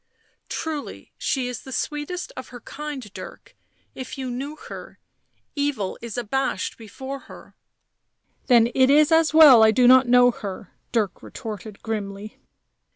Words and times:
"Truly 0.49 1.13
she 1.19 1.47
is 1.47 1.61
the 1.61 1.71
sweetest 1.71 2.33
of 2.35 2.47
her 2.47 2.59
kind, 2.61 3.03
Dirk; 3.13 3.55
if 3.93 4.17
you 4.17 4.31
knew 4.31 4.55
her— 4.55 4.97
evil 5.55 5.95
is 6.01 6.17
abashed 6.17 6.75
before 6.75 7.19
her 7.29 7.55
""Then 8.47 8.71
it 8.73 8.89
is 8.89 9.11
as 9.11 9.31
well 9.31 9.61
I 9.61 9.69
do 9.69 9.87
not 9.87 10.07
know 10.09 10.31
her," 10.31 10.73
Dirk 10.91 11.21
retorted 11.21 11.83
grimly. 11.83 12.39